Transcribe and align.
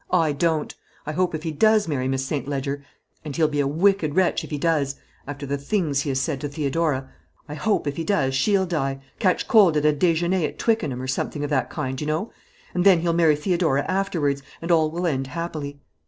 I 0.09 0.31
don't. 0.31 0.73
I 1.05 1.11
hope 1.11 1.35
if 1.35 1.43
he 1.43 1.51
does 1.51 1.87
marry 1.87 2.07
Miss 2.07 2.25
St. 2.25 2.47
Ledger 2.47 2.83
and 3.23 3.35
he'll 3.35 3.47
be 3.47 3.59
a 3.59 3.67
wicked 3.67 4.15
wretch 4.15 4.43
if 4.43 4.49
he 4.49 4.57
does, 4.57 4.95
after 5.27 5.45
the 5.45 5.59
things 5.59 5.99
he 6.01 6.09
has 6.09 6.19
said 6.19 6.41
to 6.41 6.49
Theodora 6.49 7.11
I 7.47 7.53
hope, 7.53 7.85
if 7.85 7.97
he 7.97 8.03
does, 8.03 8.33
she'll 8.33 8.65
die 8.65 8.99
catch 9.19 9.47
cold 9.47 9.77
at 9.77 9.85
a 9.85 9.93
déjeuner 9.93 10.43
at 10.43 10.57
Twickenham, 10.57 11.03
or 11.03 11.07
something 11.07 11.43
of 11.43 11.51
that 11.51 11.69
kind, 11.69 12.01
you 12.01 12.07
know; 12.07 12.31
and 12.73 12.83
then 12.83 13.01
he'll 13.01 13.13
marry 13.13 13.35
Theodora 13.35 13.83
afterwards, 13.83 14.41
and 14.59 14.71
all 14.71 14.89
will 14.89 15.05
end 15.05 15.27
happily. 15.27 15.79